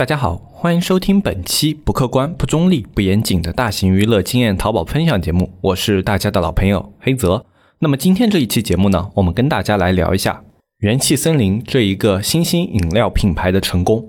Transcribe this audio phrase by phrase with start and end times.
[0.00, 7.44] 大家好，欢迎收听本期不客观、不中立、不严谨的大型娱乐经验淘宝分享节目，我是大家的老朋友黑泽。
[7.80, 10.42] 那么今天这一期节目呢，我们跟大家来聊一下
[10.78, 14.02] 元气森林这一个新兴饮料品牌的成功。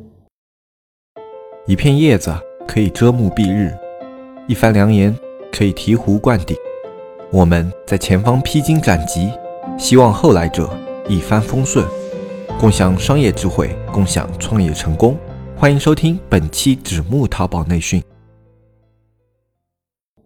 [1.67, 2.33] 一片叶子
[2.65, 3.78] 可以遮目蔽日，
[4.47, 5.13] 一番良言
[5.51, 6.55] 可以醍醐灌顶。
[7.33, 9.29] 我们在前方披荆斩棘，
[9.78, 10.73] 希望后来者
[11.10, 11.85] 一帆风顺，
[12.58, 15.19] 共享商业智慧，共享创业成功。
[15.62, 18.02] 欢迎收听本期纸木淘宝内训。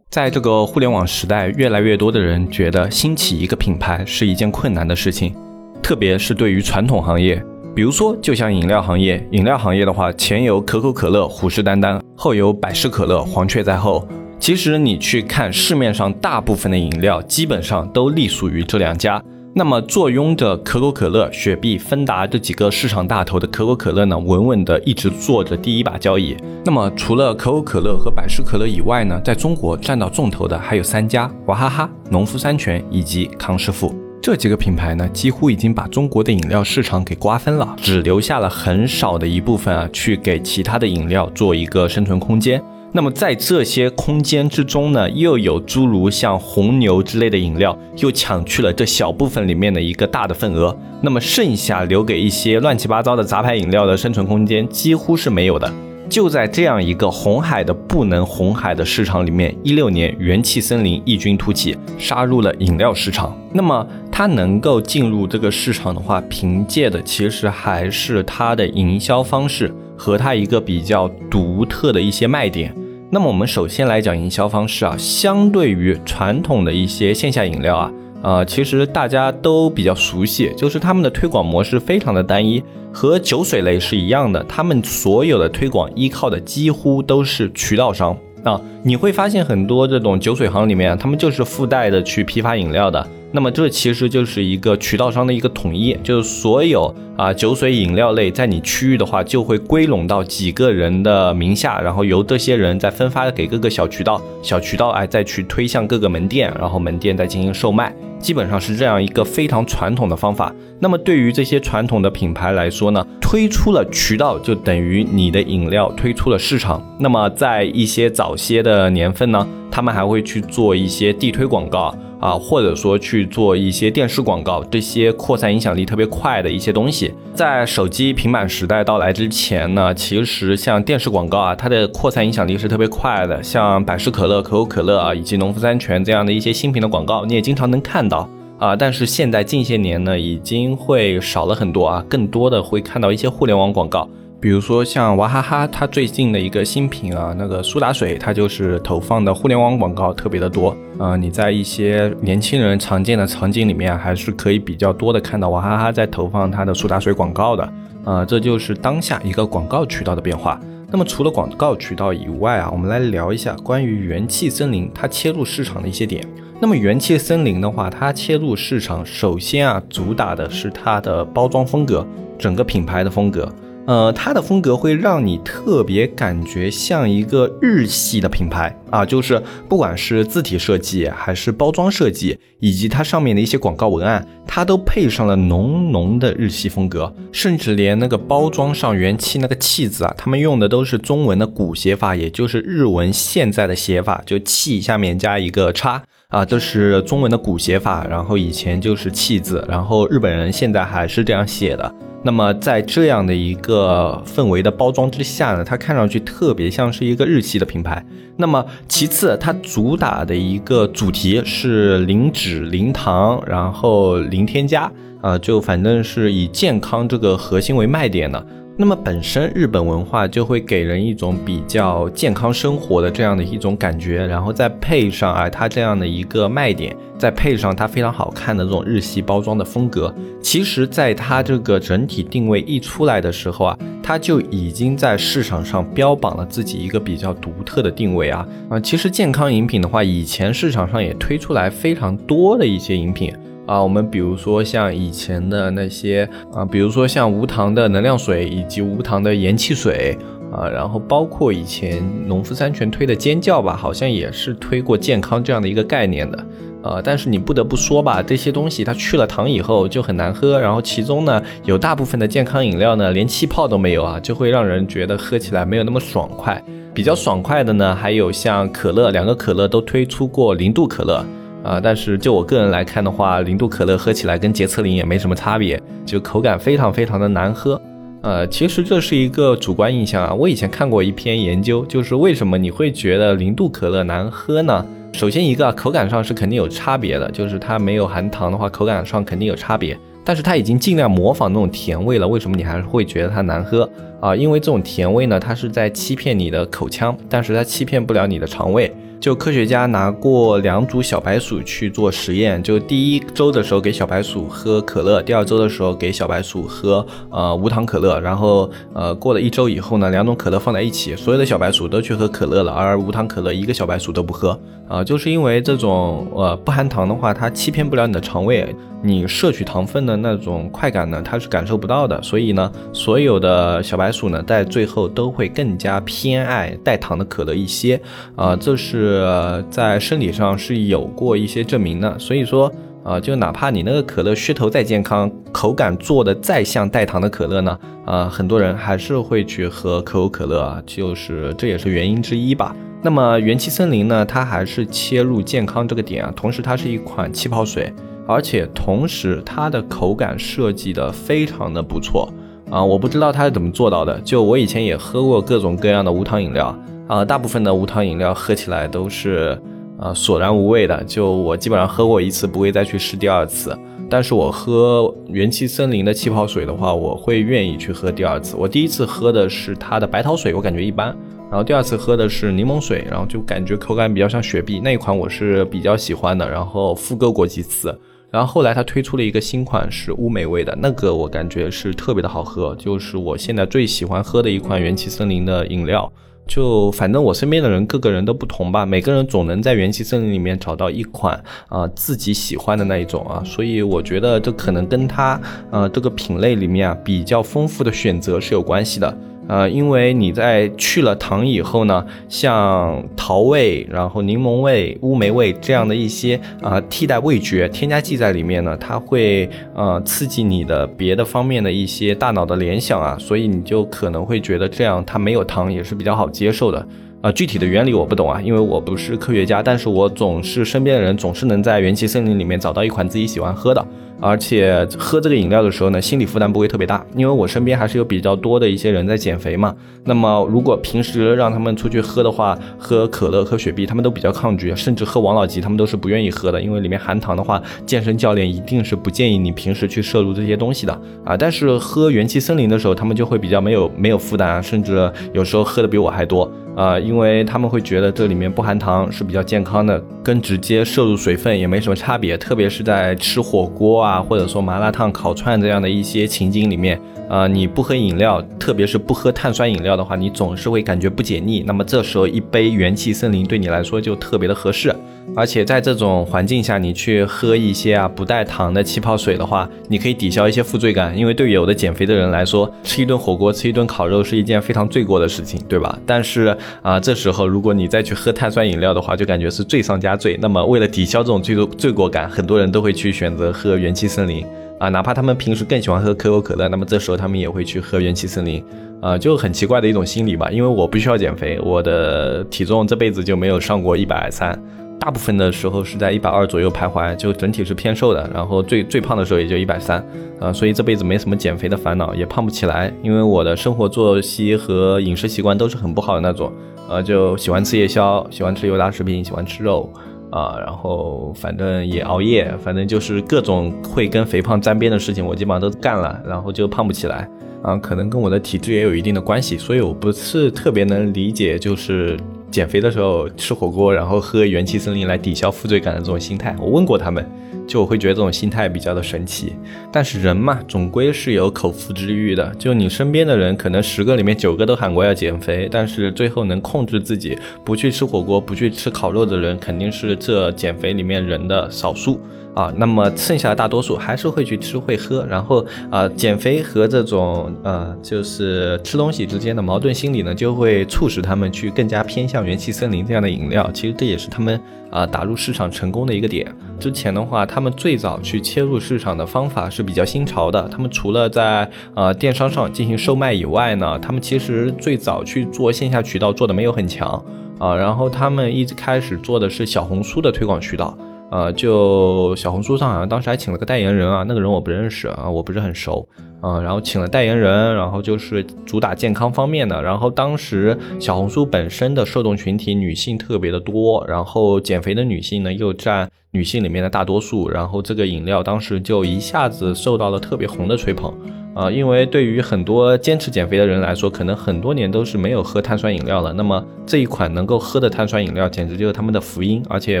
[0.08, 5.34] 在这个互联网时代，越来越多的人觉得兴起一个品牌是一件困难的事情，
[5.82, 7.44] 特别是对于传统行业，
[7.74, 14.06] 比如说就像饮料行业，饮料行业的话，前有可口可乐虎视眈眈，后有百事可乐黄雀在后。
[14.38, 19.20] 其实你去看市面上大部分的饮料，基本上都隶属于这两家。
[19.56, 26.36] 那么坐拥着可口可乐、雪碧、芬达这几个市场大头的可口可乐呢，稳稳的一直做着第一把交椅。
[26.64, 33.94] 那么除了可口可乐和百事可乐以外呢，在中国占到重头的还有三家：娃哈哈、农夫山泉以及康师傅。
[34.20, 42.60] 这几个品牌呢，几乎已经把中国的饮料市场给瓜分了，只留下了很少的一部分啊，去给其他的饮料做一个生存空间。
[42.96, 50.78] 那么在这些空间之中呢，又有诸如像红牛之类的饮料，又抢去了这小部分里面的一个大的份额。
[51.02, 55.68] 那么剩下留给一些乱七八糟的杂牌饮料的生存空间几乎是没有的。
[56.08, 63.36] 就在这样一个红海的不能红海的市场里面，一六年元气森林异军突起，杀入了饮料市场。
[63.52, 72.72] 那么它能够进入这个市场的话，凭借的其实还是它的营销方式和它一个比较独特的一些卖点。
[73.14, 82.60] 那么我们首先来讲营销方式啊，相对于传统的一些线下饮料啊，呃，其实大家都比较熟悉，就是他们的推广模式非常的单一，
[82.92, 93.08] 和酒水类是一样的，他们所有的推广依靠的几乎都是渠道商啊，你会发现很多这种酒水行里面，他们就是附带的去批发饮料的。
[93.34, 110.54] 那么这其实就是一个渠道商的一个统一，就是所有啊酒水饮料类在你区域的话，就会归拢到几个人的名下，然后由这些人再分发给各个小渠道，小渠道哎再去推向各个门店，然后门店再进行售卖，基本上是这样一个非常传统的方法。
[110.78, 116.80] 那么对于这些传统的品牌来说呢，推出了渠道就等于你的饮料推出了市场。
[117.00, 121.92] 那么在一些早些的年份呢，他们还会去做一些地推广告。
[122.24, 133.42] 啊，或者说去做一些电视广告，这些扩散影响力特别快的一些东西，在手机平板时代到来之前呢，其实像电视广告啊，它的扩散影响力是特别快的。
[133.42, 138.26] 像百事可乐、可口可乐啊，以及农夫山泉这样的一些新品的广告，你也经常能看到
[138.58, 138.74] 啊。
[138.74, 144.08] 但是现在近些年呢，已经会少了很多啊，更多的会看到一些互联网广告。
[144.44, 150.76] 比如说像娃哈哈，它最近的一个新品啊，那个苏打水，它就是投放的互联网广告特别的多。
[150.98, 157.72] 呃，你在一些年轻人常见的场景里面，还是可以比较多的看到娃哈哈在投放它的苏打水广告的。
[158.04, 160.60] 呃，这就是当下一个广告渠道的变化。
[160.90, 166.22] 那么除了广告渠道以外啊，我们来聊一下关于元气森林它切入市场的一些点。
[166.60, 172.06] 那么元气森林的话，它切入市场，首先啊，主打的是它的包装风格，
[172.38, 173.50] 整个品牌的风格。
[173.86, 196.02] 呃，它的风格会让你特别感觉像一个日系的品牌啊，就是不管是字体设计，还是包装设计，以及它上面的一些广告文案，它都配上了浓浓的日系风格，甚至连那个包装上元气那个气字啊，他们用的都是中文的古写法，也就是日文现在的写法，就气下面加一个叉
[196.34, 201.94] 啊，这是中文的古写法，然后以前就是气字，然后日本人现在还是这样写的。
[202.24, 208.04] 那么在这样的一个氛围的包装之下呢，它看上去特别像是一个日系的品牌。
[208.36, 214.90] 那么其次，它主打的一个主题是零脂、零糖，然后零添加，
[215.20, 218.44] 啊，就反正是以健康这个核心为卖点的。
[218.76, 230.12] 那么本身日本文化就会给人一种比较健康生活的这样的一种感觉，然后再配上啊它这样的一个卖点，再配上它非常好看的这种日系包装的风格，
[230.42, 243.32] 其实在它这个整体定位一出来的时候啊，它就已经在市场上标榜了自己一个比较独特的定位啊啊，其实健康饮品的话，以前市场上也推出来非常多的一些饮品。
[243.66, 250.16] 啊，我们比如说像以前的那些啊，比如说像无糖的能量水以及无糖的盐汽水
[250.52, 256.46] 啊，然后包括以前农夫山泉推的尖叫吧，好像也是推过健康这样的一个概念的。
[256.82, 266.62] 呃，但是你不得不说吧，这些东西它去了糖以后就很难喝，然后其中呢有大部分的健康饮料呢连气泡都没有啊，就会让人觉得喝起来没有那么爽快。
[266.92, 271.24] 比较爽快的呢，还有像可乐，两个可乐都推出过零度可乐
[271.64, 277.80] 啊，但是就我个人来看的话，零度可乐喝起来跟洁厕灵也没什么差别，就口感非常非常的难喝。
[278.20, 284.84] 呃，其实这是一个主观印象啊，我以前看过一篇研究，就是为什么你会觉得零度可乐难喝呢？
[285.12, 289.98] 首先一个啊口感上是肯定有差别的，就是它没有含糖的话，口感上肯定有差别。
[290.26, 293.88] 但是它已经尽量模仿那种甜味了，为什么你还会觉得它难喝
[294.20, 294.34] 啊？
[294.34, 298.92] 因为这种甜味呢，它是在欺骗你的口腔，但是它欺骗不了你的肠胃。
[299.20, 328.00] 就科学家拿过两组小白鼠去做实验，就第一周的时候给小白鼠喝可乐，第二周的时候给小白鼠喝呃无糖可乐，然后呃过了一周以后呢，两种可乐放在一起，所有的小白鼠都去喝可乐了，而无糖可乐一个小白鼠都不喝啊，就是因为这种呃不含糖的话，它欺骗不了你的肠胃，你摄取糖分的那种快感呢，它是感受不到的，所以呢，所有的小白素呢在最后都会更加偏爱带糖的可乐一些
[328.36, 329.24] 啊，这是。
[329.70, 332.70] 在生理上是有过一些证明的，所以说，
[333.02, 337.76] 呃，就哪怕你那个可乐噱头再健康，口感做的再像带糖的可乐呢，
[338.06, 342.76] 呃，很多人还是会去喝可口可乐啊，就是这也是原因之一吧。
[343.02, 347.92] 那么元气森林呢，它还是切入健康这个点啊，同时它是一款气泡水，
[348.28, 352.32] 而且同时它的口感设计的非常的不错
[352.70, 356.76] 啊，我不知道它是怎么做到的，就我以前也喝过各种各样的无糖饮料。
[357.06, 359.60] 啊，大部分的无糖饮料喝起来都是，
[359.98, 361.04] 呃，索然无味的。
[361.04, 363.76] 就我基本上喝过一次，不会再去试第二次。
[364.08, 368.56] 但是我喝元气森林的气泡水的话，我会愿意去喝第二次。
[368.56, 371.14] 我第一次喝的是它的白桃水，我感觉一般。
[371.50, 376.50] 然后第二次喝的是柠檬水，然后就感觉口感比较像雪碧那一款，我是比较喜欢的。
[376.50, 377.96] 然后复购过几次。
[378.34, 386.12] 然后后来它推出了一个新款是乌梅味的，那个我感觉是特别的好喝，就是我现在最喜欢喝的一款元气森林的饮料。
[386.44, 388.84] 就反正我身边的人，各个人都不同吧。
[388.84, 395.40] 每个人总能在元气森林里面找到一款啊自己喜欢的那一种啊，所以我觉得这可能跟它
[395.70, 399.16] 呃这个品类里面啊比较丰富的选择是有关系的。
[399.46, 416.86] 呃，因为你在去了糖以后呢，像桃味、然后柠檬味、乌梅味这样的一些啊替代味觉添加剂在里面呢，它会呃刺激你的别的方面的一些大脑的联想啊，所以你就可能会觉得这样它没有糖也是比较好接受的。
[417.20, 423.82] 啊，具体的原理我不懂啊，因为我不是科学家，但是我总是身边的人总是能在元气森林里面找到一款自己喜欢喝的。
[424.20, 429.74] 而且喝这个饮料的时候呢，心理负担不会特别大，因为我身边还是有比较多的一些人在减肥嘛。
[430.04, 440.92] 那么如果平时让他们出去喝的话，喝可乐、喝雪碧，他们都比较抗拒，甚至喝王老吉，他们都是不愿意喝的，因为里面含糖的话，健身教练一定是不建议你平时去摄入这些东西的
[441.24, 441.36] 啊。
[441.36, 446.50] 但是喝元气森林的时候，他们就会比较没有没有负担，甚至有时候喝的比我还多。
[446.76, 452.36] 啊，因为他们会觉得这里面不含糖是比较健康的，跟直接摄入水分也没什么差别。
[452.36, 461.62] 特别是在吃火锅啊，或者说麻辣烫、烤串这样的一些情景里面，啊，你不喝饮料，特别是不喝碳酸饮料的话，你总是会感觉不解腻。
[461.66, 464.94] 那么这时候一杯元气森林对你来说就特别的合适。
[465.34, 471.16] 而且在这种环境下，你去喝一些啊不带糖的气泡水的话，你可以抵消一些负罪感。
[471.16, 475.98] 因为对有的减肥的人来说，吃一顿火锅、吃一顿烤肉是一件非常罪过的事情，对吧？
[476.06, 480.38] 但是啊，这时候如果你再去喝碳酸饮料的话，就感觉是罪上加罪。
[480.40, 484.44] 那么为了抵消这种罪罪过感，很多人都会去选择喝元气森林
[484.78, 488.62] 啊，哪怕他们平时更喜欢喝可口可乐，那么这时候他们也会去喝元气森林
[489.00, 490.50] 啊，就很奇怪的一种心理吧。
[490.50, 494.60] 因为我不需要减肥，我的体重这辈子就没有上过一百三。
[495.00, 500.02] 大部分的时候是在一百二左右徘徊，就整体是偏瘦的，然后最最胖的时候也就一百三，
[500.40, 506.50] 啊，所以这辈子没什么减肥的烦恼，也胖不起来，因为我的生活作息和饮食习惯都是很不好的那种，
[506.88, 509.92] 呃，就喜欢吃夜宵，喜欢吃油炸食品，喜欢吃肉，
[510.34, 517.28] 啊，然后反正也熬夜，反正就是各种会跟肥胖沾边的事情，我基本上都干了，然后就胖不起来，
[517.62, 522.18] 啊，可能跟我的体质也有一定的关系，所以我不是特别能理解，就是。
[522.54, 527.28] 减肥的时候吃火锅，然后喝元气森林来抵消负罪感的这种心态，我问过他们，
[527.66, 529.56] 就我会觉得这种心态比较的神奇。
[529.90, 532.54] 但是人嘛，总归是有口腹之欲的。
[532.54, 542.20] 就你身边的人，可能十个里面九个都喊过要减肥，但是最后能控制自己不去吃火锅、不去吃烤肉的人，肯定是这减肥里面人的少数。
[542.54, 553.68] 啊，那么剩下的大多数还是会去吃会喝，然后啊，减肥和这种呃就是吃东西之间的矛盾心理呢，就会促使他们去更加偏向元气森林这样的饮料。
[553.74, 556.46] 其实这也是他们啊打入市场成功的一个点。
[556.78, 560.68] 之前的话，他们最早去切入市场的方法是比较新潮的。
[560.68, 567.20] 他们除了在呃电商上进行售卖以外呢，他们其实最早去做线下渠道做的没有很强
[567.58, 567.74] 啊。
[567.74, 570.96] 然后他们一开始做的是小红书的推广渠道。
[571.34, 576.08] 呃，就小红书上好像当时还请了个代言人啊，那个人我不认识啊，我不是很熟
[576.40, 576.60] 啊。
[576.60, 579.82] 然后请了代言人，然后就是主打健康方面的。
[579.82, 591.12] 然后当时小红书本身的受众群体女性特别的多，然后减肥的女性呢又占女性里面的大多数，然后这个饮料当时就一下子受到了特别红的吹捧。
[591.54, 596.32] 啊，因为对于很多坚持减肥的人来说，可能很多年都是没有喝碳酸饮料了。
[596.32, 600.00] 那么这一款能够喝的碳酸饮料，简直就是他们的福音，而且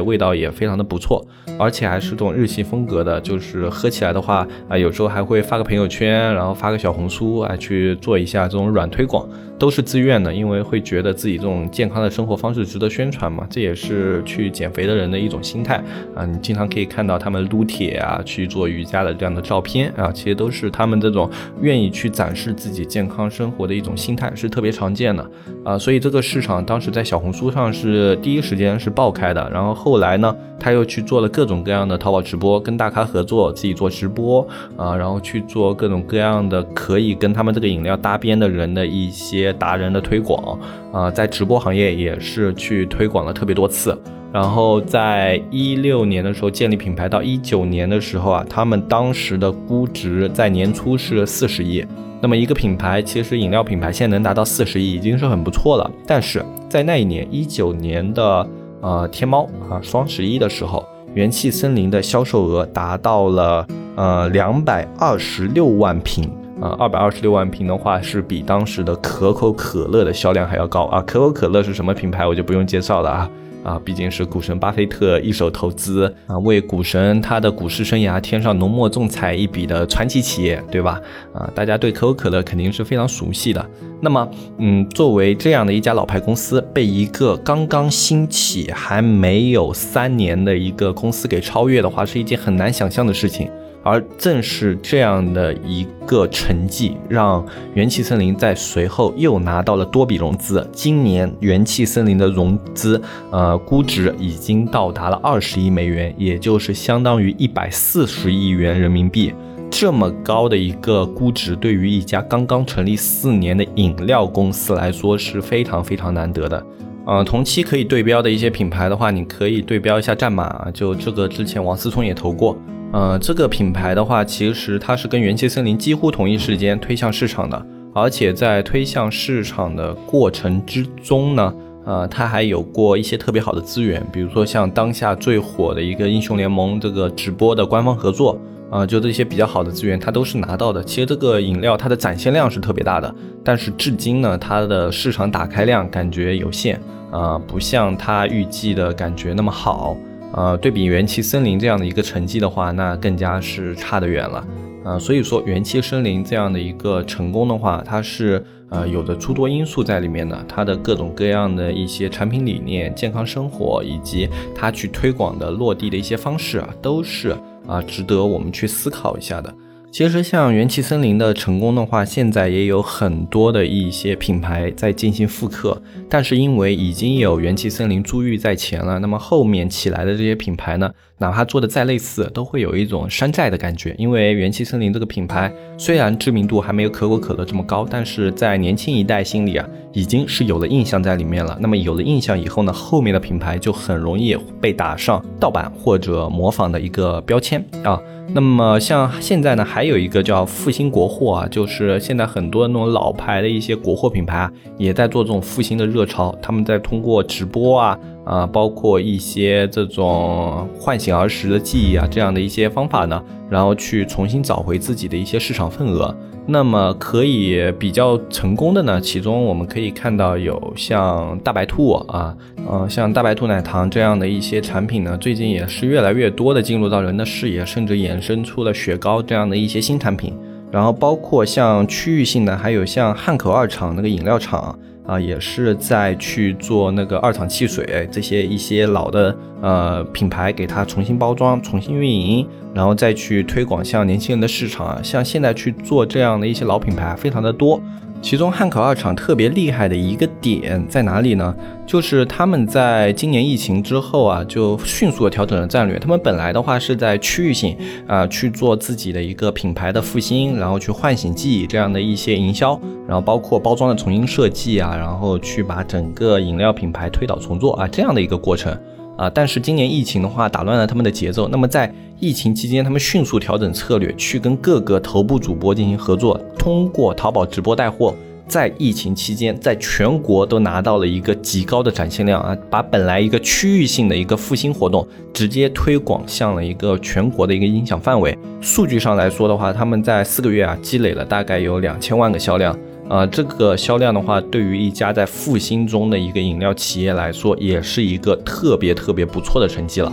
[0.00, 1.24] 味道也非常的不错，
[1.56, 9.28] 而且还是这种日系风格的，就是喝起来的话啊，有时候还会发个朋友圈，然后发个小红书啊，去做一下这种软推广。
[9.58, 15.82] 都是自愿的，因为会觉得自己这种健康的生活方式值得宣传嘛，这也是去减肥的人的一种心态
[16.14, 16.26] 啊。
[16.26, 21.30] 你经常可以看到他们撸铁啊，去做瑜伽的这样的照片啊，其实都是他们这种
[21.60, 25.30] 愿意去展示自己健康生活的一种心态，是特别常见的
[25.64, 25.78] 啊。
[25.78, 34.46] 所以这个市场当时在小红书上是第一时间是爆开的，然后后来呢，他又去做了各种各样的淘宝直播，跟大咖合作，自己做直播
[34.76, 39.43] 啊，然后去做各种各样的可以跟他们这个饮料搭边的人的一些。
[39.52, 40.58] 达人的推广
[40.92, 43.96] 啊，在直播行业也是去推广了特别多次。
[44.32, 51.84] 然后在一六年的时候建立品牌，到一九年的时候啊，他们当时的估值在年初是四十亿。
[52.20, 55.88] 那么一个品牌，其实饮料品牌现在能达到四十亿，已经是很不错了。
[56.04, 58.48] 但是在那一年一九年的
[58.80, 60.84] 呃天猫啊双十一的时候，
[61.14, 66.28] 元气森林的销售额达到了呃两百二十六万瓶。
[66.60, 71.02] 啊，二百二十六万瓶的话，是比当时的可口可乐的销量还要高啊！
[71.06, 73.30] 可口可乐是什么品牌，我就不用介绍了啊
[73.64, 81.00] 啊，毕竟是股神巴菲特一手投资啊，为股神他的股市生涯添上浓墨重彩一笔的传奇企业，对吧？
[81.32, 83.70] 啊，大家对可口可乐肯定是非常熟悉的。
[84.00, 93.50] 那么，嗯，作为这样的一家老牌公司，被一个刚刚兴起还没有三年的一个公司给超越的话，是一件很难想象的事情。
[93.84, 100.66] 而正是这样的一个成绩，让元气森林在随后又拿到了多笔融资。
[100.72, 103.00] 今年元气森林的融资，
[103.30, 109.32] 呃，估值已经到达了二十亿美元，也就是相当于一百四十亿元人民币。
[109.70, 116.64] 这么高的一个估值，对于一家刚刚成立四年的饮料公司来说是非常非常难得的。
[117.06, 122.56] 呃，同期可以对标的一些品牌的话，你可以对标一下战马，就这个之前王思聪也投过。
[122.94, 131.52] 呃，这个品牌的话，其实它是跟元气森林几乎同一时间推向市场的，而且在推向市场的过程之中呢，
[131.84, 138.38] 呃，它还有过一些特别好的资源，比如说像当下最火的一个英雄联盟这个直播的官方合作，
[138.70, 140.80] 啊，就这些比较好的资源，它都是拿到的。
[140.84, 146.78] 其实这个饮料它的展现量是特别大的，但是至今呢，它的市场打开量感觉有限，
[147.10, 149.96] 啊，不像它预计的感觉那么好。
[150.36, 154.46] 呃，对比元气森林这样的一个成绩的话，那更加是差得远了。
[154.84, 167.36] 呃，所以说元气森林这样的一个成功的话，它是呃有着诸多因素在里面的，它的各种各样的一些产品理念、健康生活以及它去推广的落地的一些方式啊，都是
[167.66, 169.54] 啊值得我们去思考一下的。
[169.94, 183.94] 其实像元气森林的成功的话，现在也有很多的一些品牌在进行复刻，但是因为已经有元气森林珠玉在前了，那么后面起来的这些品牌呢，哪怕做的再类似，都会有一种山寨的感觉。
[183.96, 191.56] 因为元气森林这个品牌虽然知名度还没有可口可乐这么高，但是在年轻一代心里啊，已经是有了印象在里面了。
[191.60, 198.00] 那么有了印象以后呢，后面的品牌就很容易被打上盗版或者模仿的一个标签啊。
[198.28, 206.34] 那么像现在呢，还有一个叫复兴国货啊，就是现在很多那种老牌的一些国货品牌啊，也在做这种复兴的热潮。
[206.42, 216.14] 他们在通过直播啊啊，包括一些这种唤醒儿时的记忆啊这样的一些方法呢，然后去重新找回自己的一些市场份额。
[216.46, 222.36] 那么可以比较成功的呢，其中我们可以看到有像大白兔啊，
[222.68, 230.34] 呃，像大白兔奶糖这样的一些产品呢，最近也是越来越多的进入到人的视野，甚至衍生出了雪糕这样的一些新产品。
[230.70, 245.00] 然后包括像区域性的，还有像汉口二厂那个饮料厂啊，也是在去做那个二厂汽水这些一些老的呃品牌，给它重新包装、重新运营，然后再去推广向年轻人的市场啊。
[245.02, 247.80] 像现在去做这样的一些老品牌，非常的多。
[248.24, 251.54] 其中汉口二厂特别厉害的一个点在哪里呢？
[251.84, 255.98] 就是他们在今年疫情之后啊，就迅速的调整了战略。
[255.98, 257.76] 他们本来的话是在区域性
[258.06, 268.74] 啊去做自己的一个品牌的复兴，然后去唤醒记忆这样的一些营销，然后包括包装的重新设计啊，然后去把整个饮料品牌推倒重做啊这样的一个过程。
[269.16, 271.48] 啊，但是今年疫情的话打乱了他们的节奏。
[271.48, 278.14] 那么在疫情期间，他们迅速调整策略，去跟各个头部主播进行合作，通过淘宝直播带货，
[278.48, 288.36] 在疫情期间，在全国都拿到了一个极高的展现量啊，把本来一个区域性的一个复兴活动，直接推广向了一个全国的一个影响范围。
[288.60, 292.76] 数据上来说的话，他们在四个月啊，积累了大概有两千万个销量。
[293.08, 300.12] 啊，这个销量的话，对于一家在复兴中的一个饮料企业来说，也是一个特别特别不错的成绩了。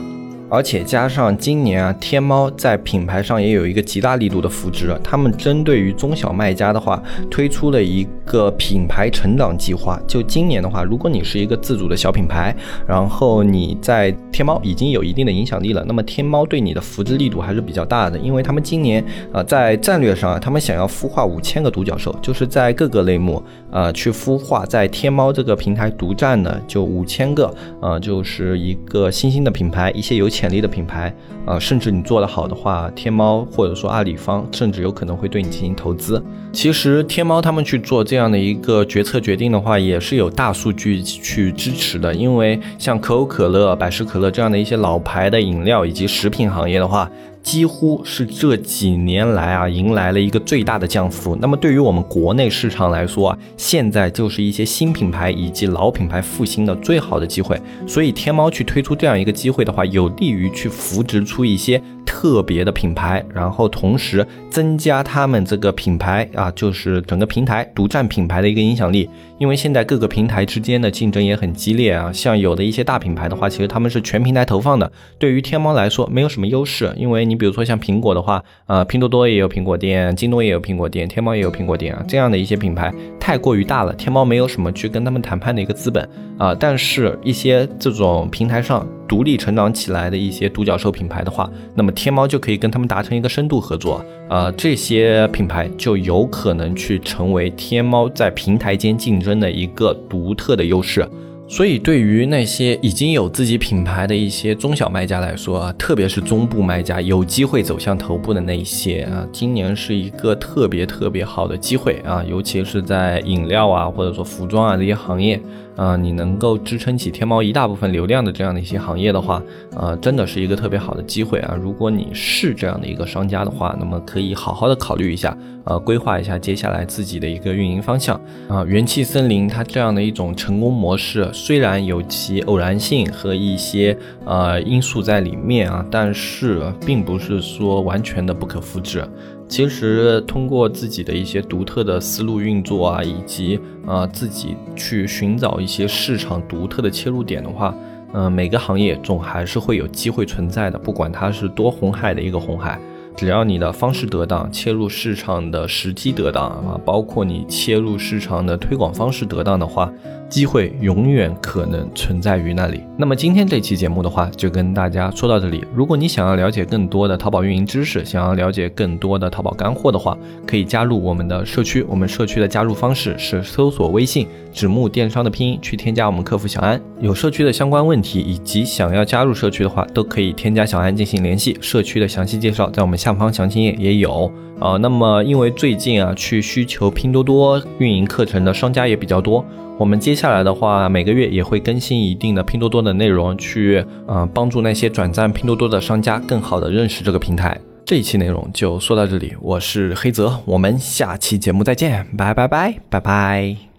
[0.52, 9.98] 而且加上今年啊，天猫在品牌上也有一个极大力度的扶持，他们针对于中小卖家的话，推出了一个品牌成长计划。
[10.06, 12.54] 就今年的话，如果你是一个自主的小品牌，
[12.86, 23.42] 然后你在天猫已经有一定的影响力了，那么天猫对你的扶持力度还是比较大的，因为他们今年啊，在战略上啊，他们想要孵化五千个独角兽，就是在各个类目
[23.72, 36.20] 啊去孵化，在天猫这个平台独占的就五千个，呃，就是一个新兴的品牌，一些有潜潜力的品牌，呃，甚至你做得好的话，天猫或者说阿里方，甚至有可能会对你进行投资。
[36.52, 42.12] 其实天猫他们去做这样的一个决策决定的话，也是有大数据去支持的。
[42.16, 47.08] 因为像可口可乐、百事可乐这样的一些老牌的饮料以及食品行业的话。
[47.42, 51.36] 几乎是这几年来啊，迎来了一个最大的降幅。
[51.42, 57.60] 那么对于我们国内市场来说啊，现在就是一些新品牌以及老品牌复兴的最好的机会。
[57.88, 61.82] 所以天猫去推出这样一个机会的话，有利于去扶植出一些。
[62.22, 69.10] 特别的品牌，然后同时增加他们这个品牌啊，就是整个平台独占品牌的一个影响力。
[69.40, 74.92] 因为现在各个平台之间的竞争也很激烈啊，像有的一些大品牌的话，其实他们是全平台投放的。
[75.18, 86.54] 对于天猫来说，没有什么优势，因为你比如说像苹果的话，呃，拼多多也有苹果店，京东也有苹果店，天猫也有苹果店啊，这样的一些品牌太过于大了，天猫没有什么去跟他们谈判的一个资本啊。
[86.54, 88.88] 但是，一些这种平台上。
[89.12, 101.06] 独立成长起来的一些独角兽品牌的话，那么天猫就可以跟他们达成一个深度合作，呃，这些品牌就有可能去成为天猫在平台间竞争的一个独特的优势。
[101.46, 115.38] 所以，对于那些已经有自己品牌的一些中小卖家来说啊，特别是中部卖家，有机会走向头部的那一些啊，今年是一个特别特别好的机会啊，尤其是在饮料啊，或者说服装啊这些行业。
[115.76, 119.42] 啊，你能够支撑起天猫一大部分流量的这样的一些行业的话，
[119.76, 121.58] 呃，真的是一个特别好的机会啊！
[121.60, 128.64] 如果你是这样的一个商家的话，那么可以好好的考虑一下，呃，规划一下接下来自己的一个运营方向啊。
[128.66, 139.08] 元气森林它这样的一种成功模式，虽然有其偶然性和一些呃因素在里面啊，但是并不是说完全的不可复制。
[139.52, 147.76] 其实通过自己的一些独特的思路运作啊，以及啊自己去寻找一些市场独特的切入点的话，
[148.14, 152.80] 嗯，每个行业总还是会有机会存在的，不管它是多红海的一个红海。
[153.18, 159.92] 只要你的方式得当，切入市场的时机得当啊，包括你切入市场的推广方式得当的话，
[160.32, 162.82] 机会永远可能存在于那里。
[162.98, 165.64] 那么今天这期节目的话，就跟大家说到这里。
[165.76, 170.18] 如果你想要了解更多的淘宝运营知识，想要了解更多的淘宝干货的话，
[170.48, 171.84] 可以加入我们的社区。
[171.84, 176.82] 我们社区的加入方式是搜索微信“纸木电商”的拼音去添加我们客服小安。
[177.02, 181.58] 有社区的相关问题以及想要加入社区的话，都可以添加小安进行联系。
[181.60, 184.78] 社区的详细介绍在我们下方详情页也有啊。
[184.78, 189.44] 那么因为最近啊，去需求拼多多运营课程的商家也比较多，
[189.78, 197.60] 我们接下来的话每个月也会更新一定的拼多多的内容，去呃帮助那些转战拼多多的商家更好的认识这个平台。
[197.84, 203.71] 这一期内容就说到这里，我是黑泽，我们下期节目再见，拜拜拜拜拜。